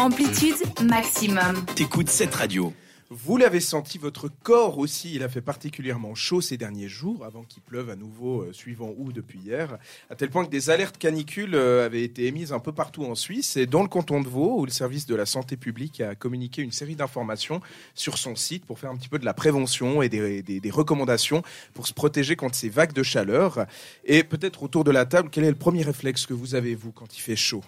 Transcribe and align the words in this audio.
Amplitude 0.00 0.56
maximum. 0.82 1.62
T'écoutes 1.76 2.08
cette 2.08 2.34
radio. 2.34 2.72
Vous 3.10 3.36
l'avez 3.36 3.60
senti, 3.60 3.98
votre 3.98 4.30
corps 4.42 4.78
aussi, 4.78 5.14
il 5.14 5.22
a 5.22 5.28
fait 5.28 5.42
particulièrement 5.42 6.14
chaud 6.14 6.40
ces 6.40 6.56
derniers 6.56 6.88
jours, 6.88 7.22
avant 7.26 7.42
qu'il 7.42 7.60
pleuve 7.62 7.90
à 7.90 7.96
nouveau, 7.96 8.40
euh, 8.40 8.52
suivant 8.54 8.94
où 8.96 9.12
depuis 9.12 9.38
hier, 9.40 9.76
à 10.08 10.14
tel 10.14 10.30
point 10.30 10.46
que 10.46 10.50
des 10.50 10.70
alertes 10.70 10.96
canicules 10.96 11.54
euh, 11.54 11.84
avaient 11.84 12.02
été 12.02 12.24
émises 12.24 12.54
un 12.54 12.60
peu 12.60 12.72
partout 12.72 13.04
en 13.04 13.14
Suisse 13.14 13.58
et 13.58 13.66
dans 13.66 13.82
le 13.82 13.88
canton 13.88 14.22
de 14.22 14.28
Vaud, 14.28 14.60
où 14.60 14.64
le 14.64 14.70
service 14.70 15.04
de 15.04 15.14
la 15.14 15.26
santé 15.26 15.58
publique 15.58 16.00
a 16.00 16.14
communiqué 16.14 16.62
une 16.62 16.72
série 16.72 16.96
d'informations 16.96 17.60
sur 17.94 18.16
son 18.16 18.36
site 18.36 18.64
pour 18.64 18.78
faire 18.78 18.88
un 18.90 18.96
petit 18.96 19.10
peu 19.10 19.18
de 19.18 19.26
la 19.26 19.34
prévention 19.34 20.00
et 20.00 20.08
des, 20.08 20.40
des- 20.42 20.60
des 20.60 20.70
recommandations 20.70 21.42
pour 21.74 21.86
se 21.86 21.92
protéger 21.92 22.36
contre 22.36 22.54
ces 22.54 22.70
vagues 22.70 22.94
de 22.94 23.02
chaleur. 23.02 23.66
Et 24.06 24.24
peut-être 24.24 24.62
autour 24.62 24.82
de 24.82 24.92
la 24.92 25.04
table, 25.04 25.28
quel 25.30 25.44
est 25.44 25.50
le 25.50 25.56
premier 25.56 25.82
réflexe 25.82 26.24
que 26.24 26.32
vous 26.32 26.54
avez, 26.54 26.74
vous, 26.74 26.90
quand 26.90 27.18
il 27.18 27.20
fait 27.20 27.36
chaud? 27.36 27.62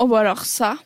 Oh 0.00 0.08
bah 0.08 0.18
alors 0.18 0.44
ça, 0.44 0.76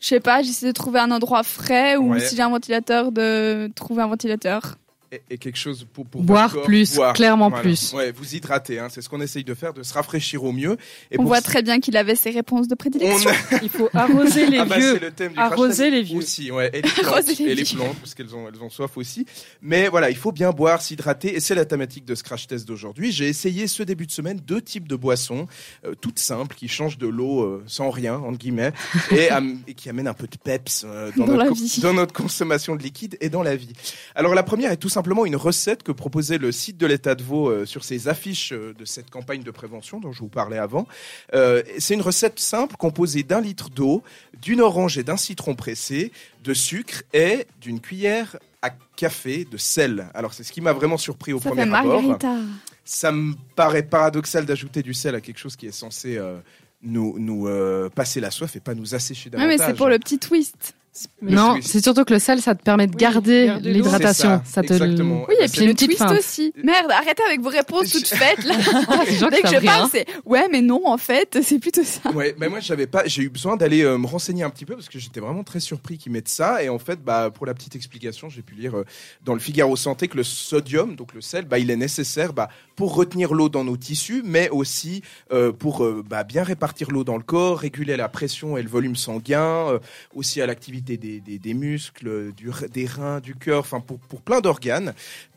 je 0.00 0.06
sais 0.08 0.20
pas, 0.20 0.42
j'essaie 0.42 0.66
de 0.66 0.72
trouver 0.72 1.00
un 1.00 1.10
endroit 1.10 1.42
frais 1.42 1.96
ou 1.96 2.12
Ouais. 2.12 2.20
si 2.20 2.36
j'ai 2.36 2.42
un 2.42 2.50
ventilateur, 2.50 3.12
de 3.12 3.70
trouver 3.74 4.02
un 4.02 4.06
ventilateur. 4.08 4.76
Et, 5.12 5.22
et 5.30 5.38
quelque 5.38 5.58
chose 5.58 5.86
pour, 5.92 6.06
pour 6.06 6.22
Boire 6.22 6.52
corps. 6.52 6.62
plus, 6.64 6.98
clairement 7.14 7.50
plus. 7.50 7.92
Ouais, 7.92 8.12
vous 8.12 8.34
hydratez, 8.34 8.78
hein, 8.78 8.88
c'est 8.90 9.00
ce 9.02 9.08
qu'on 9.08 9.20
essaye 9.20 9.44
de 9.44 9.54
faire, 9.54 9.72
de 9.72 9.82
se 9.82 9.92
rafraîchir 9.94 10.42
au 10.44 10.52
mieux. 10.52 10.76
Et 11.10 11.16
On 11.18 11.22
pour 11.22 11.26
voit 11.28 11.36
ça- 11.36 11.42
très 11.42 11.62
bien 11.62 11.80
qu'il 11.80 11.96
avait 11.96 12.14
ses 12.16 12.30
réponses 12.30 12.68
de 12.68 12.74
on 12.74 12.76
prédilection. 12.76 13.30
Il 13.62 13.68
faut 13.68 13.88
arroser 13.94 14.46
les 14.46 14.58
Ah 14.58 14.64
bah, 14.64 14.78
vieux. 14.78 14.98
le 14.98 15.10
thème 15.10 15.32
du 15.32 15.38
Arroser 15.38 15.90
les 15.90 16.02
vieux. 16.02 16.18
aussi, 16.18 16.50
ouais, 16.50 16.68
et 16.72 16.82
les 16.82 16.82
plantes, 16.90 17.06
Arroser 17.06 17.34
les 17.44 17.50
et 17.50 17.54
les 17.54 17.62
vieux. 17.62 17.76
plantes 17.78 17.96
parce 17.98 18.14
qu'elles 18.14 18.34
ont 18.34 18.48
elles 18.52 18.62
ont 18.62 18.70
soif 18.70 18.96
aussi. 18.96 19.26
Mais 19.62 19.88
voilà, 19.88 20.10
il 20.10 20.16
faut 20.16 20.32
bien 20.32 20.50
boire, 20.50 20.82
s'hydrater 20.82 21.34
et 21.36 21.40
c'est 21.40 21.54
la 21.54 21.64
thématique 21.64 22.04
de 22.04 22.14
ce 22.14 22.22
crash 22.22 22.46
test 22.46 22.66
d'aujourd'hui. 22.66 23.12
J'ai 23.12 23.28
essayé 23.28 23.66
ce 23.66 23.82
début 23.82 24.06
de 24.06 24.12
semaine 24.12 24.40
deux 24.44 24.60
types 24.60 24.88
de 24.88 24.96
boissons 24.96 25.46
euh, 25.84 25.94
toutes 26.00 26.18
simples 26.18 26.54
qui 26.56 26.68
changent 26.68 26.98
de 26.98 27.06
l'eau 27.06 27.42
euh, 27.42 27.64
sans 27.66 27.90
rien 27.90 28.16
entre 28.16 28.38
guillemets 28.38 28.72
et, 29.10 29.28
am- 29.30 29.58
et 29.66 29.74
qui 29.74 29.88
amènent 29.88 30.08
un 30.08 30.14
peu 30.14 30.26
de 30.26 30.36
peps 30.36 30.84
euh, 30.86 31.10
dans, 31.16 31.26
Dans 31.26 31.32
notre 31.32 31.38
la 31.44 31.48
con- 31.50 31.54
vie. 31.54 31.80
dans 31.82 31.94
notre 31.94 32.12
consommation 32.12 32.76
de 32.76 32.82
liquide 32.82 33.16
et 33.20 33.28
dans 33.28 33.42
la 33.42 33.56
vie. 33.56 33.72
Alors 34.14 34.34
la 34.34 34.42
première 34.42 34.70
est 34.72 34.76
tout 34.76 34.88
simplement 34.96 35.26
une 35.26 35.36
recette 35.36 35.82
que 35.82 35.92
proposait 35.92 36.38
le 36.38 36.50
site 36.52 36.78
de 36.78 36.86
l'État 36.86 37.14
de 37.14 37.22
Vaud 37.22 37.48
euh, 37.50 37.66
sur 37.66 37.84
ses 37.84 38.08
affiches 38.08 38.52
euh, 38.52 38.72
de 38.78 38.84
cette 38.86 39.10
campagne 39.10 39.42
de 39.42 39.50
prévention 39.50 40.00
dont 40.00 40.10
je 40.10 40.20
vous 40.20 40.28
parlais 40.28 40.56
avant. 40.56 40.86
Euh, 41.34 41.62
c'est 41.78 41.92
une 41.94 42.00
recette 42.00 42.40
simple 42.40 42.76
composée 42.76 43.22
d'un 43.22 43.42
litre 43.42 43.68
d'eau, 43.68 44.02
d'une 44.40 44.62
orange 44.62 44.96
et 44.96 45.02
d'un 45.04 45.18
citron 45.18 45.54
pressé, 45.54 46.12
de 46.44 46.54
sucre 46.54 47.02
et 47.12 47.46
d'une 47.60 47.80
cuillère 47.80 48.38
à 48.62 48.70
café 48.96 49.44
de 49.44 49.58
sel. 49.58 50.06
Alors 50.14 50.32
c'est 50.32 50.44
ce 50.44 50.50
qui 50.52 50.62
m'a 50.62 50.72
vraiment 50.72 50.96
surpris 50.96 51.34
au 51.34 51.40
Ça 51.40 51.50
premier 51.50 51.64
fait 51.64 51.74
abord. 51.74 52.02
margarita. 52.02 52.36
Ça 52.86 53.12
me 53.12 53.34
paraît 53.54 53.82
paradoxal 53.82 54.46
d'ajouter 54.46 54.82
du 54.82 54.94
sel 54.94 55.14
à 55.14 55.20
quelque 55.20 55.38
chose 55.38 55.56
qui 55.56 55.66
est 55.66 55.72
censé 55.72 56.16
euh, 56.16 56.38
nous, 56.82 57.18
nous 57.18 57.48
euh, 57.48 57.90
passer 57.90 58.20
la 58.20 58.30
soif 58.30 58.56
et 58.56 58.60
pas 58.60 58.74
nous 58.74 58.94
assécher 58.94 59.28
Ouais, 59.28 59.32
davantage. 59.38 59.58
mais 59.58 59.66
c'est 59.66 59.74
pour 59.76 59.88
le 59.88 59.98
petit 59.98 60.18
twist. 60.18 60.74
Non, 61.22 61.58
c'est 61.62 61.82
surtout 61.82 62.04
que 62.04 62.12
le 62.14 62.18
sel, 62.18 62.40
ça 62.40 62.54
te 62.54 62.62
permet 62.62 62.86
de 62.86 62.92
Oui, 62.92 62.98
garder 62.98 63.52
l'hydratation. 63.60 64.40
Ça, 64.44 64.62
ça, 64.62 64.62
te 64.62 64.72
exactement. 64.72 65.24
Oui, 65.28 65.34
et 65.40 65.48
puis 65.48 65.60
le 65.60 65.66
une 65.68 65.72
petite 65.74 65.88
twist 65.88 66.02
fin. 66.02 66.16
aussi. 66.16 66.52
Merde, 66.62 66.90
arrêtez 66.90 67.22
avec 67.26 67.40
vos 67.40 67.50
réponses 67.50 67.90
toutes 67.90 68.06
faites 68.08 68.44
là. 68.44 68.54
Gens 69.18 69.28
qui 69.28 69.36
Dès 69.36 69.42
que 69.42 69.48
je 69.48 69.64
parle, 69.64 69.82
rien. 69.82 69.88
c'est 69.90 70.06
ouais, 70.24 70.48
mais 70.50 70.62
non, 70.62 70.82
en 70.86 70.98
fait, 70.98 71.38
c'est 71.42 71.58
plutôt 71.58 71.84
ça. 71.84 72.10
Ouais, 72.10 72.34
mais 72.38 72.48
moi 72.48 72.60
j'avais 72.60 72.86
pas, 72.86 73.02
j'ai 73.06 73.22
eu 73.22 73.28
besoin 73.28 73.56
d'aller 73.56 73.82
euh, 73.82 73.98
me 73.98 74.06
renseigner 74.06 74.42
un 74.42 74.50
petit 74.50 74.64
peu 74.64 74.74
parce 74.74 74.88
que 74.88 74.98
j'étais 74.98 75.20
vraiment 75.20 75.44
très 75.44 75.60
surpris 75.60 75.98
qu'ils 75.98 76.12
mettent 76.12 76.28
ça. 76.28 76.62
Et 76.62 76.68
en 76.68 76.78
fait, 76.78 77.02
bah 77.02 77.30
pour 77.32 77.46
la 77.46 77.54
petite 77.54 77.76
explication, 77.76 78.28
j'ai 78.28 78.42
pu 78.42 78.54
lire 78.54 78.76
euh, 78.76 78.84
dans 79.24 79.34
le 79.34 79.40
Figaro 79.40 79.76
Santé 79.76 80.08
que 80.08 80.16
le 80.16 80.24
sodium, 80.24 80.96
donc 80.96 81.14
le 81.14 81.20
sel, 81.20 81.44
bah 81.44 81.58
il 81.58 81.70
est 81.70 81.76
nécessaire 81.76 82.32
bah, 82.32 82.48
pour 82.76 82.94
retenir 82.94 83.32
l'eau 83.32 83.48
dans 83.48 83.64
nos 83.64 83.76
tissus, 83.76 84.22
mais 84.24 84.48
aussi 84.50 85.02
euh, 85.32 85.50
pour 85.52 85.84
euh, 85.84 86.04
bah, 86.08 86.24
bien 86.24 86.42
répartir 86.44 86.90
l'eau 86.90 87.04
dans 87.04 87.16
le 87.16 87.22
corps, 87.22 87.58
réguler 87.58 87.96
la 87.96 88.08
pression 88.08 88.56
et 88.56 88.62
le 88.62 88.68
volume 88.68 88.96
sanguin, 88.96 89.68
euh, 89.70 89.78
aussi 90.14 90.40
à 90.40 90.46
l'activité 90.46 90.85
des, 90.86 91.20
des, 91.20 91.38
des 91.38 91.54
muscles, 91.54 92.32
du, 92.32 92.50
des 92.72 92.86
reins, 92.86 93.20
du 93.20 93.34
cœur, 93.34 93.60
enfin 93.60 93.80
pour, 93.80 93.98
pour 93.98 94.22
plein 94.22 94.40
d'organes. 94.40 94.94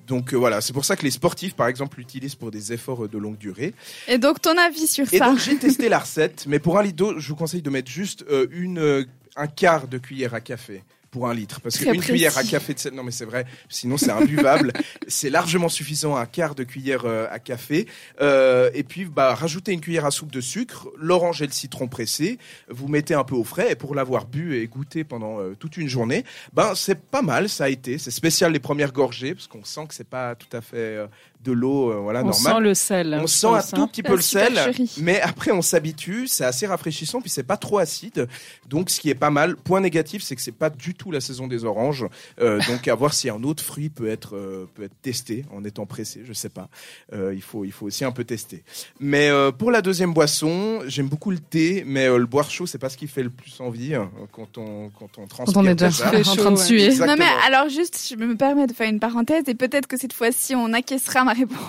Donc 0.07 0.33
euh, 0.33 0.37
voilà, 0.37 0.61
c'est 0.61 0.73
pour 0.73 0.85
ça 0.85 0.95
que 0.95 1.03
les 1.03 1.11
sportifs, 1.11 1.55
par 1.55 1.67
exemple, 1.67 1.97
l'utilisent 1.97 2.35
pour 2.35 2.51
des 2.51 2.73
efforts 2.73 3.07
de 3.07 3.17
longue 3.17 3.37
durée. 3.37 3.73
Et 4.07 4.17
donc 4.17 4.41
ton 4.41 4.57
avis 4.57 4.87
sur 4.87 5.11
Et 5.13 5.17
ça 5.17 5.29
donc 5.29 5.39
j'ai 5.39 5.57
testé 5.57 5.89
la 5.89 5.99
recette, 5.99 6.45
mais 6.47 6.59
pour 6.59 6.79
un 6.79 6.83
litre 6.83 6.95
d'eau, 6.95 7.19
je 7.19 7.29
vous 7.29 7.35
conseille 7.35 7.61
de 7.61 7.69
mettre 7.69 7.91
juste 7.91 8.25
euh, 8.29 8.47
une, 8.51 8.79
euh, 8.79 9.05
un 9.35 9.47
quart 9.47 9.87
de 9.87 9.97
cuillère 9.97 10.33
à 10.33 10.41
café 10.41 10.83
pour 11.11 11.27
un 11.27 11.33
litre. 11.33 11.61
Parce 11.61 11.77
qu'une 11.77 11.99
cuillère 11.99 12.37
à 12.37 12.43
café 12.43 12.73
de 12.73 12.79
sel, 12.79 12.93
non 12.93 13.03
mais 13.03 13.11
c'est 13.11 13.25
vrai, 13.25 13.45
sinon 13.69 13.97
c'est 13.97 14.11
imbuvable. 14.11 14.73
c'est 15.07 15.29
largement 15.29 15.69
suffisant, 15.69 16.15
un 16.15 16.25
quart 16.25 16.55
de 16.55 16.63
cuillère 16.63 17.05
euh, 17.05 17.27
à 17.29 17.39
café. 17.39 17.87
Euh, 18.21 18.69
et 18.73 18.83
puis 18.83 19.05
bah, 19.05 19.33
rajoutez 19.35 19.73
une 19.73 19.81
cuillère 19.81 20.05
à 20.05 20.11
soupe 20.11 20.31
de 20.31 20.41
sucre, 20.41 20.87
l'orange 20.97 21.41
et 21.41 21.45
le 21.45 21.51
citron 21.51 21.87
pressé. 21.87 22.37
Vous 22.69 22.87
mettez 22.87 23.13
un 23.13 23.23
peu 23.23 23.35
au 23.35 23.43
frais 23.43 23.71
et 23.71 23.75
pour 23.75 23.95
l'avoir 23.95 24.25
bu 24.25 24.55
et 24.55 24.67
goûté 24.67 25.03
pendant 25.03 25.39
euh, 25.39 25.55
toute 25.57 25.77
une 25.77 25.87
journée, 25.87 26.23
ben 26.53 26.73
c'est 26.75 26.99
pas 26.99 27.21
mal, 27.21 27.49
ça 27.49 27.65
a 27.65 27.69
été. 27.69 27.97
C'est 27.97 28.11
spécial 28.11 28.51
les 28.51 28.59
premières 28.59 28.91
gorgées 28.91 29.33
parce 29.33 29.47
qu'on 29.47 29.63
sent 29.63 29.87
que 29.87 29.93
c'est 29.93 30.07
pas 30.07 30.35
tout 30.35 30.55
à 30.55 30.61
fait 30.61 30.77
euh, 30.77 31.07
de 31.43 31.51
l'eau, 31.53 31.91
euh, 31.91 31.95
voilà 31.95 32.21
On 32.21 32.25
normale. 32.29 32.53
sent 32.55 32.59
le 32.61 32.73
sel. 32.73 33.17
On 33.21 33.21
je 33.21 33.27
sent 33.27 33.47
un 33.47 33.61
tout 33.61 33.81
hein. 33.81 33.87
petit 33.87 34.03
peu 34.03 34.15
le 34.15 34.21
sel, 34.21 34.53
mais 34.97 35.21
après 35.21 35.51
on 35.51 35.61
s'habitue, 35.61 36.27
c'est 36.27 36.43
assez 36.43 36.67
rafraîchissant, 36.67 37.21
puis 37.21 37.29
c'est 37.29 37.43
pas 37.43 37.55
trop 37.57 37.77
acide, 37.77 38.27
donc 38.67 38.89
ce 38.89 38.99
qui 38.99 39.09
est 39.09 39.15
pas 39.15 39.29
mal. 39.29 39.55
Point 39.55 39.79
négatif, 39.79 40.21
c'est 40.21 40.35
que 40.35 40.41
c'est 40.41 40.51
pas 40.51 40.69
du 40.69 40.95
tout 40.95 41.11
la 41.11 41.21
saison 41.21 41.47
des 41.47 41.63
oranges, 41.65 42.05
Euh, 42.41 42.59
donc 42.67 42.87
à 42.87 42.95
voir 42.95 43.13
si 43.13 43.29
un 43.29 43.41
autre 43.43 43.63
fruit 43.63 43.89
peut 43.89 44.09
être 44.09 44.35
euh, 44.35 44.67
peut 44.75 44.83
être 44.83 45.01
testé 45.01 45.45
en 45.55 45.63
étant 45.63 45.85
pressé, 45.85 46.21
je 46.25 46.33
sais 46.33 46.49
pas. 46.49 46.67
Euh, 47.13 47.33
il 47.33 47.41
faut 47.41 47.63
il 47.63 47.71
faut 47.71 47.85
aussi 47.85 48.03
un 48.03 48.11
peu 48.11 48.23
tester. 48.25 48.63
Mais 48.99 49.29
euh, 49.29 49.51
pour 49.51 49.71
la 49.71 49.81
deuxième 49.81 50.13
boisson, 50.13 50.81
j'aime 50.87 51.07
beaucoup 51.07 51.31
le 51.31 51.39
thé, 51.39 51.83
mais 51.85 52.07
euh, 52.07 52.17
le 52.17 52.25
boire 52.25 52.51
chaud, 52.51 52.65
c'est 52.65 52.77
pas 52.77 52.89
ce 52.89 52.97
qui 52.97 53.07
fait 53.07 53.23
le 53.23 53.29
plus 53.29 53.59
envie 53.61 53.95
hein, 53.95 54.11
quand 54.33 54.57
on 54.57 54.89
quand 54.89 55.17
on 55.17 55.25
transpire. 55.27 55.53
Quand 55.53 55.61
on 55.61 55.65
est 55.65 55.75
déjà 55.75 56.09
en 56.09 56.35
train 56.35 56.51
de 56.51 56.57
suer. 56.57 56.85
Exactement. 56.85 57.15
Non 57.15 57.23
mais 57.23 57.31
alors 57.47 57.69
juste, 57.69 58.07
je 58.09 58.15
me 58.15 58.35
permets 58.35 58.67
de 58.67 58.73
faire 58.73 58.89
une 58.89 58.99
parenthèse 58.99 59.43
et 59.47 59.55
peut-être 59.55 59.87
que 59.87 59.97
cette 59.97 60.13
fois-ci 60.13 60.53
on 60.55 60.73
acquiescera 60.73 61.23
ma 61.29 61.33
réponse. 61.33 61.59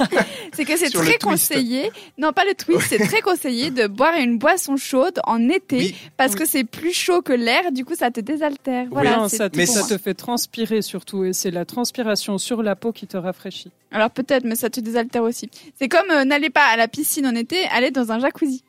c'est 0.52 0.64
que 0.64 0.76
c'est 0.76 0.90
très 0.90 1.18
conseillé, 1.18 1.90
non 2.18 2.32
pas 2.32 2.44
le 2.44 2.54
twist, 2.54 2.86
c'est 2.88 2.98
très 2.98 3.20
conseillé 3.20 3.70
de 3.70 3.86
boire 3.86 4.14
une 4.18 4.38
boisson 4.38 4.76
chaude 4.76 5.20
en 5.24 5.48
été 5.48 5.76
Oui. 5.76 5.94
parce 6.16 6.34
que 6.34 6.44
c'est 6.44 6.64
plus 6.64 6.92
chaud 6.92 7.22
que 7.22 7.32
l'air, 7.32 7.70
du 7.72 7.84
coup 7.84 7.94
ça 7.94 8.10
te 8.10 8.20
désaltère. 8.20 8.86
Voilà, 8.90 9.16
non, 9.16 9.28
c'est 9.28 9.36
ça, 9.36 9.50
te, 9.50 9.56
Mais 9.56 9.66
ça 9.66 9.82
te 9.86 9.98
fait 9.98 10.14
transpirer 10.14 10.82
surtout, 10.82 11.24
et 11.24 11.32
c'est 11.32 11.50
la 11.50 11.64
transpiration 11.64 12.38
sur 12.38 12.62
la 12.62 12.76
peau 12.76 12.92
qui 12.92 13.06
te 13.06 13.16
rafraîchit. 13.16 13.70
Alors 13.92 14.10
peut-être, 14.10 14.44
mais 14.44 14.56
ça 14.56 14.70
te 14.70 14.80
désaltère 14.80 15.22
aussi. 15.22 15.48
C'est 15.78 15.88
comme 15.88 16.10
euh, 16.10 16.24
n'allez 16.24 16.50
pas 16.50 16.64
à 16.72 16.76
la 16.76 16.88
piscine 16.88 17.26
en 17.26 17.34
été, 17.34 17.56
allez 17.70 17.90
dans 17.90 18.10
un 18.10 18.18
jacuzzi. 18.18 18.64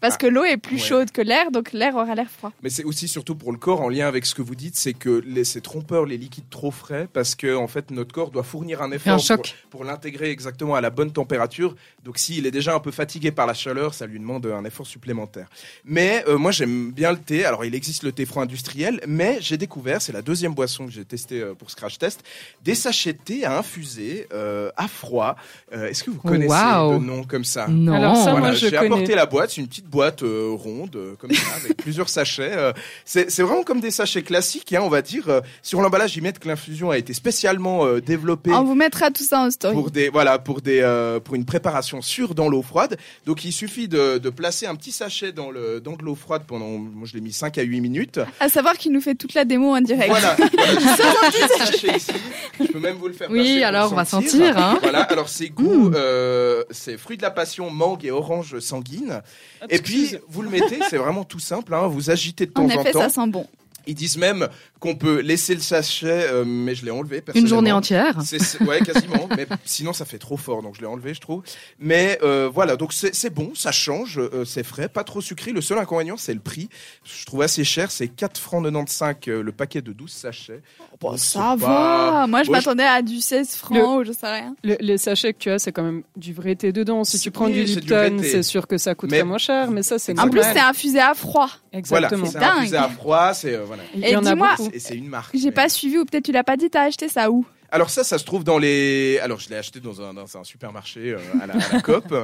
Parce 0.00 0.14
Ah, 0.14 0.18
que 0.18 0.26
l'eau 0.26 0.44
est 0.44 0.56
plus 0.56 0.76
ouais. 0.76 0.82
chaude 0.82 1.10
que 1.10 1.20
l'air, 1.20 1.50
donc 1.50 1.72
l'air 1.72 1.96
aura 1.96 2.14
l'air 2.14 2.28
froid. 2.30 2.52
Mais 2.62 2.70
c'est 2.70 2.84
aussi 2.84 3.08
surtout 3.08 3.34
pour 3.34 3.52
le 3.52 3.58
corps 3.58 3.80
en 3.80 3.88
lien 3.88 4.06
avec 4.06 4.26
ce 4.26 4.34
que 4.34 4.42
vous 4.42 4.54
dites, 4.54 4.76
c'est 4.76 4.92
que 4.94 5.22
c'est 5.44 5.60
trompeur 5.60 6.06
les 6.06 6.16
liquides 6.16 6.48
trop 6.50 6.70
frais 6.70 7.08
parce 7.12 7.34
que 7.34 7.54
en 7.56 7.66
fait 7.68 7.90
notre 7.90 8.12
corps 8.12 8.30
doit 8.30 8.42
fournir 8.44 8.80
un 8.82 8.90
effort 8.92 9.12
un 9.14 9.16
pour, 9.16 9.24
choc. 9.24 9.54
pour 9.70 9.84
l'intégrer 9.84 10.30
exactement 10.30 10.74
à 10.74 10.80
la 10.80 10.90
bonne 10.90 11.12
température. 11.12 11.74
Donc 12.04 12.18
s'il 12.18 12.46
est 12.46 12.50
déjà 12.50 12.74
un 12.74 12.80
peu 12.80 12.90
fatigué 12.90 13.30
par 13.32 13.46
la 13.46 13.54
chaleur, 13.54 13.92
ça 13.94 14.06
lui 14.06 14.18
demande 14.18 14.46
un 14.46 14.64
effort 14.64 14.86
supplémentaire. 14.86 15.48
Mais 15.84 16.24
euh, 16.28 16.38
moi 16.38 16.50
j'aime 16.52 16.92
bien 16.92 17.10
le 17.12 17.18
thé. 17.18 17.44
Alors 17.44 17.64
il 17.64 17.74
existe 17.74 18.02
le 18.04 18.12
thé 18.12 18.24
froid 18.24 18.42
industriel, 18.44 19.00
mais 19.06 19.38
j'ai 19.40 19.56
découvert, 19.56 20.00
c'est 20.00 20.12
la 20.12 20.22
deuxième 20.22 20.54
boisson 20.54 20.86
que 20.86 20.92
j'ai 20.92 21.04
testé 21.04 21.40
euh, 21.40 21.54
pour 21.54 21.70
ce 21.70 21.76
crash 21.76 21.98
test, 21.98 22.22
des 22.62 22.74
sachets 22.74 23.12
de 23.14 23.18
thé 23.18 23.44
à 23.44 23.58
infuser 23.58 24.26
euh, 24.32 24.70
à 24.76 24.86
froid. 24.88 25.36
Euh, 25.72 25.88
Est-ce 25.88 26.04
que 26.04 26.10
vous 26.10 26.20
Oh, 26.24 26.28
connaissez 26.28 26.48
waouh. 26.50 26.98
de 26.98 27.04
nom 27.04 27.24
comme 27.24 27.44
ça? 27.44 27.66
Non. 27.68 27.92
Alors 27.94 28.16
ça, 28.16 28.30
moi, 28.30 28.40
voilà, 28.40 28.54
je 28.54 28.68
j'ai 28.68 28.76
apporté 28.76 29.14
la 29.14 29.26
boîte, 29.26 29.50
c'est 29.50 29.60
une 29.60 29.68
petite 29.68 29.86
boîte 29.88 30.22
euh, 30.22 30.50
ronde 30.52 30.94
euh, 30.96 31.14
comme 31.18 31.32
ça 31.32 31.46
avec 31.56 31.76
plusieurs 31.78 32.08
sachets. 32.08 32.52
euh, 32.56 32.72
c'est 33.04 33.40
vraiment 33.42 33.62
comme 33.62 33.80
des 33.80 33.90
sachets 33.90 34.22
classiques, 34.22 34.72
hein, 34.72 34.80
on 34.82 34.88
va 34.88 35.02
dire. 35.02 35.28
euh, 35.28 35.40
sur 35.62 35.80
l'emballage, 35.80 36.16
ils 36.16 36.22
mettent 36.22 36.38
que 36.38 36.48
l'infusion 36.48 36.90
a 36.90 36.98
été 36.98 37.12
spécialement 37.14 37.84
euh, 37.86 38.00
développée 38.00 38.52
On 38.52 38.64
vous 38.64 38.74
mettra 38.74 39.10
tout 39.10 39.24
ça 39.24 39.40
en 39.40 39.50
story. 39.50 39.74
pour 39.74 39.90
des 39.90 40.08
voilà 40.08 40.38
pour 40.38 40.60
des 40.60 40.80
euh, 40.82 41.20
pour 41.20 41.34
une 41.34 41.44
préparation 41.44 42.02
sûre 42.02 42.34
dans 42.34 42.48
l'eau 42.48 42.62
froide. 42.62 42.96
Donc 43.26 43.44
il 43.44 43.52
suffit 43.52 43.88
de, 43.88 44.18
de 44.18 44.30
placer 44.30 44.66
un 44.66 44.74
petit 44.74 44.92
sachet 44.92 45.32
dans 45.32 45.50
le 45.50 45.80
dans 45.80 45.96
de 45.96 46.02
l'eau 46.04 46.14
froide 46.14 46.42
pendant 46.46 46.68
moi 46.68 47.06
je 47.06 47.14
l'ai 47.14 47.20
mis 47.20 47.32
5 47.32 47.58
à 47.58 47.62
8 47.62 47.80
minutes. 47.80 48.20
À 48.40 48.48
savoir 48.48 48.76
qu'il 48.76 48.92
nous 48.92 49.00
fait 49.00 49.14
toute 49.14 49.34
la 49.34 49.44
démo 49.44 49.74
en 49.74 49.80
direct. 49.80 50.08
Voilà, 50.10 50.36
voilà 50.52 50.72
j'ai 50.90 51.02
un 51.02 51.30
petit 51.30 51.58
sachet 51.58 51.96
ici. 51.96 52.12
Je 52.60 52.66
peux 52.66 52.78
même 52.80 52.96
vous 52.96 53.08
le 53.08 53.14
faire 53.14 53.28
Oui, 53.30 53.62
alors, 53.62 53.92
on 53.92 53.96
va 53.96 54.04
sentir, 54.04 54.56
hein. 54.58 54.78
Voilà, 54.82 55.02
alors 55.02 55.28
c'est 55.28 55.48
goût 55.48 55.90
euh, 55.94 56.64
c'est 56.70 56.96
fruit 56.98 57.16
de 57.16 57.22
la 57.22 57.30
passion, 57.30 57.70
mangue 57.70 58.04
et 58.04 58.10
orange 58.10 58.58
sanguine. 58.58 59.22
Et 59.70 59.77
puis, 59.82 60.16
vous 60.28 60.42
le 60.42 60.50
mettez, 60.50 60.78
c'est 60.88 60.96
vraiment 60.96 61.24
tout 61.24 61.38
simple. 61.38 61.74
Hein, 61.74 61.86
vous 61.86 62.10
agitez 62.10 62.46
de 62.46 62.52
temps 62.52 62.64
En 62.64 62.68
temps. 62.68 62.92
ça 62.92 63.08
sent 63.08 63.26
bon. 63.28 63.46
Ils 63.88 63.94
disent 63.94 64.18
même 64.18 64.48
qu'on 64.80 64.94
peut 64.94 65.20
laisser 65.20 65.54
le 65.54 65.60
sachet, 65.60 66.26
euh, 66.30 66.44
mais 66.46 66.74
je 66.74 66.84
l'ai 66.84 66.90
enlevé. 66.90 67.24
Une 67.34 67.48
journée 67.48 67.72
entière. 67.72 68.20
C'est- 68.22 68.38
c'est- 68.38 68.62
ouais, 68.62 68.80
quasiment. 68.80 69.28
mais 69.36 69.46
sinon, 69.64 69.92
ça 69.92 70.04
fait 70.04 70.18
trop 70.18 70.36
fort, 70.36 70.62
donc 70.62 70.76
je 70.76 70.80
l'ai 70.82 70.86
enlevé, 70.86 71.14
je 71.14 71.20
trouve. 71.20 71.42
Mais 71.80 72.18
euh, 72.22 72.48
voilà, 72.52 72.76
donc 72.76 72.92
c'est 72.92 73.14
c'est 73.14 73.30
bon, 73.30 73.52
ça 73.54 73.72
change, 73.72 74.18
euh, 74.18 74.44
c'est 74.44 74.62
frais, 74.62 74.88
pas 74.88 75.04
trop 75.04 75.20
sucré. 75.20 75.52
Le 75.52 75.60
seul 75.62 75.78
inconvénient, 75.78 76.16
c'est 76.18 76.34
le 76.34 76.40
prix. 76.40 76.68
Je 77.04 77.24
trouve 77.24 77.42
assez 77.42 77.64
cher, 77.64 77.90
c'est 77.90 78.08
4 78.08 78.38
francs 78.38 78.62
95 78.62 79.16
euh, 79.28 79.42
le 79.42 79.52
paquet 79.52 79.80
de 79.82 79.92
12 79.92 80.10
sachets. 80.10 80.60
Bon, 81.00 81.10
Donc, 81.10 81.18
ça 81.18 81.54
c'est 81.56 81.64
pas- 81.64 82.20
va. 82.20 82.26
Moi, 82.28 82.42
je 82.42 82.50
m'attendais 82.50 82.84
à 82.84 83.00
du 83.02 83.20
16 83.20 83.54
francs 83.56 84.00
ou 84.00 84.04
je 84.04 84.12
sais 84.12 84.30
rien. 84.30 84.54
Le- 84.64 84.76
les 84.80 84.98
sachets 84.98 85.32
que 85.32 85.38
tu 85.38 85.50
as, 85.50 85.58
c'est 85.58 85.72
quand 85.72 85.82
même 85.82 86.02
du 86.16 86.34
vrai 86.34 86.54
thé 86.56 86.72
dedans. 86.72 87.04
Si 87.04 87.16
C'est- 87.16 87.22
tu 87.24 87.30
prends 87.30 87.46
oui, 87.46 87.52
du 87.64 87.66
c'est 87.66 87.80
Lipton, 87.80 88.18
c'est 88.22 88.42
sûr 88.42 88.66
que 88.66 88.76
ça 88.76 88.94
coûterait 88.94 89.18
Mais- 89.18 89.24
moins 89.24 89.38
cher, 89.38 89.70
mais 89.70 89.82
ça, 89.82 89.98
c'est 89.98 90.18
En 90.18 90.28
plus, 90.28 90.42
c'est 90.42 90.58
infusé 90.60 90.98
à 91.00 91.14
froid. 91.14 91.48
Voilà, 91.88 92.08
Exactement. 92.08 92.26
c'est 92.30 92.38
dingue. 92.38 92.58
infusé 92.58 92.76
à 92.76 92.88
froid, 92.88 93.32
c'est 93.34 93.54
euh, 93.54 93.64
voilà. 93.78 93.90
Il 93.94 94.04
Et 94.04 94.12
y 94.12 94.16
en 94.16 94.24
a 94.26 94.30
dis-moi- 94.32 94.56
c'est 94.78 94.96
une 94.96 95.08
marque. 95.08 95.36
J'ai 95.36 95.46
mais- 95.46 95.52
pas 95.52 95.68
suivi 95.68 95.98
ou 95.98 96.04
peut-être 96.04 96.24
tu 96.24 96.32
l'as 96.32 96.44
pas 96.44 96.56
dit, 96.56 96.68
t'as 96.70 96.82
acheté 96.82 97.08
ça 97.08 97.30
où? 97.30 97.46
Alors 97.70 97.90
ça, 97.90 98.02
ça 98.02 98.16
se 98.16 98.24
trouve 98.24 98.44
dans 98.44 98.56
les. 98.58 99.18
Alors 99.22 99.38
je 99.40 99.50
l'ai 99.50 99.56
acheté 99.56 99.78
dans 99.78 100.00
un, 100.00 100.14
dans 100.14 100.38
un 100.38 100.42
supermarché 100.42 101.12
euh, 101.12 101.18
à, 101.42 101.46
la, 101.46 101.52
à 101.54 101.72
la 101.74 101.80
COP, 101.82 102.14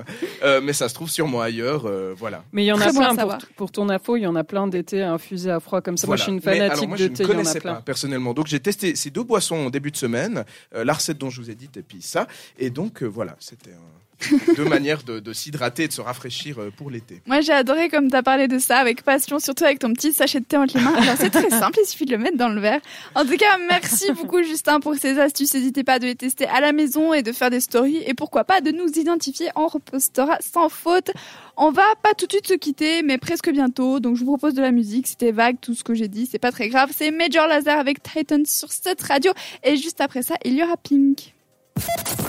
euh, 0.43 0.61
mais 0.63 0.73
ça 0.73 0.89
se 0.89 0.95
trouve 0.95 1.11
sûrement 1.11 1.43
ailleurs, 1.43 1.85
euh, 1.85 2.15
voilà. 2.17 2.43
Mais 2.53 2.63
il 2.65 2.67
y 2.67 2.73
en 2.73 2.77
Très 2.77 2.87
a 2.87 2.89
à 3.11 3.15
plein 3.15 3.27
pour, 3.27 3.39
pour 3.57 3.71
ton 3.71 3.91
info, 3.91 4.17
il 4.17 4.23
y 4.23 4.27
en 4.27 4.37
a 4.37 4.43
plein 4.45 4.67
d'été 4.69 5.03
infusés 5.03 5.51
à 5.51 5.61
froid 5.61 5.83
comme 5.83 5.99
ça. 5.99 6.07
Moi, 6.07 6.17
je 6.17 6.23
suis 6.23 6.31
une 6.33 6.37
Mais 6.37 6.41
fanatique 6.41 6.73
alors, 6.73 6.89
moi, 6.89 6.97
de 6.97 7.03
je 7.03 7.09
thé, 7.09 7.25
ne 7.25 7.29
y 7.29 7.31
en 7.31 7.33
a 7.33 7.37
connaissais 7.37 7.61
plein. 7.61 7.75
pas 7.75 7.81
personnellement. 7.83 8.33
Donc 8.33 8.47
j'ai 8.47 8.61
testé 8.61 8.97
ces 8.97 9.11
deux 9.11 9.23
boissons 9.23 9.57
en 9.67 9.69
début 9.71 9.91
de 9.91 9.99
semaine, 9.99 10.47
euh, 10.75 10.83
la 10.83 10.95
recette 10.95 11.19
dont 11.19 11.29
je 11.29 11.43
vous 11.43 11.51
ai 11.51 11.55
dit 11.55 11.69
et 11.77 11.83
puis 11.83 12.01
ça. 12.01 12.27
Et 12.59 12.71
donc 12.71 13.03
euh, 13.03 13.07
voilà, 13.07 13.37
c'était 13.39 13.73
un- 13.73 14.14
deux 14.57 14.65
manières 14.65 15.03
de, 15.03 15.33
s'hydrater 15.33 15.85
et 15.85 15.89
de 15.89 15.93
se 15.93 16.01
rafraîchir 16.01 16.59
euh, 16.59 16.71
pour 16.77 16.91
l'été. 16.91 17.23
Moi, 17.27 17.41
j'ai 17.41 17.53
adoré 17.53 17.89
comme 17.89 18.11
t'as 18.11 18.23
parlé 18.23 18.49
de 18.49 18.59
ça 18.59 18.79
avec 18.79 19.03
passion, 19.03 19.39
surtout 19.39 19.65
avec 19.65 19.79
ton 19.79 19.93
petit 19.93 20.13
sachet 20.13 20.41
de 20.41 20.45
thé 20.45 20.57
entre 20.57 20.77
les 20.77 20.83
mains. 20.83 20.95
Alors, 20.95 21.17
c'est 21.19 21.31
très 21.31 21.51
simple, 21.51 21.79
il 21.83 21.87
suffit 21.87 22.05
de 22.05 22.13
le 22.13 22.19
mettre 22.19 22.37
dans 22.37 22.49
le 22.49 22.61
verre. 22.61 22.81
En 23.15 23.25
tout 23.25 23.37
cas, 23.37 23.59
merci 23.69 24.13
beaucoup, 24.13 24.43
Justin, 24.43 24.81
pour 24.81 24.95
ces 24.95 25.19
astuces. 25.19 25.55
N'hésitez 25.55 25.85
pas 25.85 25.99
de 25.99 26.07
les 26.07 26.15
tester 26.15 26.47
à 26.47 26.61
la 26.61 26.73
maison 26.73 27.13
et 27.13 27.23
de 27.23 27.33
faire 27.33 27.51
des 27.51 27.61
stories. 27.61 28.03
Et 28.07 28.15
pourquoi 28.15 28.45
pas 28.45 28.61
de 28.61 28.71
nous 28.71 28.89
identifier. 28.89 29.49
On 29.57 29.67
repostera 29.67 30.39
sans 30.41 30.69
faute. 30.69 31.11
On 31.57 31.71
va 31.71 31.85
pas 32.03 32.15
tout 32.15 32.27
de 32.27 32.33
suite 32.33 32.49
se 32.49 32.55
quitter, 32.55 33.03
mais 33.03 33.19
presque 33.19 33.51
bientôt. 33.51 34.01
Donc, 34.01 34.17
je 34.17 34.21
vous 34.21 34.37
propose 34.37 34.55
de 34.55 34.63
la 34.63 34.73
musique. 34.73 35.07
C'était 35.07 35.33
vague, 35.33 35.57
tout 35.61 35.75
ce 35.75 35.85
que 35.85 35.95
j'ai 35.95 36.09
dit. 36.09 36.27
C'est 36.31 36.39
pas 36.39 36.53
très 36.53 36.69
grave. 36.69 36.91
C'est 36.97 37.11
Major 37.11 37.47
Laser 37.47 37.79
avec 37.79 38.03
Titan 38.03 38.43
sur 38.47 38.73
cette 38.73 39.03
radio. 39.03 39.33
Et 39.63 39.77
juste 39.77 40.01
après 40.01 40.23
ça, 40.23 40.35
il 40.45 40.55
y 40.55 40.63
aura 40.63 40.77
Pink. 40.77 41.34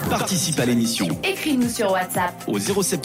Participe 0.10 0.60
à 0.60 0.66
l'émission 0.66 1.08
Écris-nous 1.24 1.70
sur 1.70 1.92
WhatsApp. 1.92 2.34
au 2.48 2.58
070 2.58 2.98